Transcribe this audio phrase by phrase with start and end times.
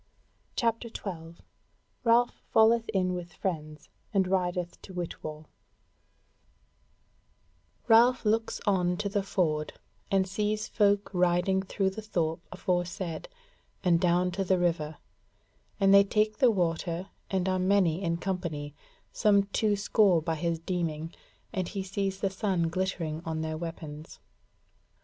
[0.55, 1.43] CHAPTER 12
[2.03, 5.45] Ralph Falleth in With Friends and Rideth to Whitwall
[7.87, 9.73] Ralph looks on to the ford
[10.09, 13.27] and sees folk riding through the thorp aforesaid
[13.83, 14.97] and down to the river,
[15.79, 18.73] and they take the water and are many in company,
[19.13, 21.13] some two score by his deeming,
[21.53, 24.19] and he sees the sun glittering on their weapons.